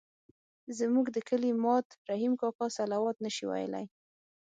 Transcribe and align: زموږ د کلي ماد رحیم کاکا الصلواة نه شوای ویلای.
زموږ 0.77 1.05
د 1.15 1.17
کلي 1.29 1.51
ماد 1.63 1.87
رحیم 2.09 2.33
کاکا 2.41 2.63
الصلواة 2.67 3.15
نه 3.23 3.31
شوای 3.37 3.63
ویلای. 3.65 3.85